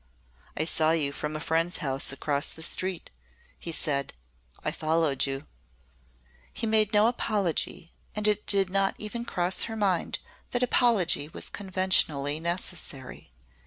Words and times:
"I 0.57 0.65
saw 0.65 0.93
you 0.93 1.11
from 1.11 1.35
a 1.35 1.39
friend's 1.39 1.77
house 1.77 2.11
across 2.11 2.47
the 2.51 2.63
street," 2.63 3.11
he 3.59 3.71
said. 3.71 4.13
"I 4.63 4.71
followed 4.71 5.27
you." 5.27 5.45
He 6.51 6.65
made 6.65 6.91
no 6.91 7.05
apology 7.05 7.91
and 8.15 8.27
it 8.27 8.47
did 8.47 8.71
not 8.71 8.95
even 8.97 9.25
cross 9.25 9.65
her 9.65 9.75
mind 9.75 10.17
that 10.53 10.63
apology 10.63 11.27
was 11.29 11.49
conventionally 11.49 12.39
necessary. 12.39 13.31